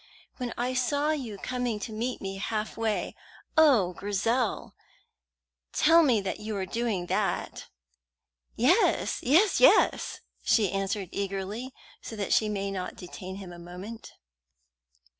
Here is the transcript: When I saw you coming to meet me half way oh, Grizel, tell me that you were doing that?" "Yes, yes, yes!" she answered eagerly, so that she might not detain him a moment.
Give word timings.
When 0.37 0.51
I 0.57 0.73
saw 0.73 1.11
you 1.11 1.37
coming 1.37 1.79
to 1.81 1.91
meet 1.93 2.21
me 2.21 2.37
half 2.37 2.75
way 2.75 3.15
oh, 3.55 3.93
Grizel, 3.93 4.73
tell 5.73 6.01
me 6.01 6.19
that 6.21 6.39
you 6.39 6.55
were 6.55 6.65
doing 6.65 7.05
that?" 7.05 7.67
"Yes, 8.55 9.21
yes, 9.21 9.59
yes!" 9.59 10.19
she 10.41 10.71
answered 10.71 11.09
eagerly, 11.11 11.71
so 12.01 12.15
that 12.15 12.33
she 12.33 12.49
might 12.49 12.71
not 12.71 12.95
detain 12.95 13.35
him 13.35 13.53
a 13.53 13.59
moment. 13.59 14.13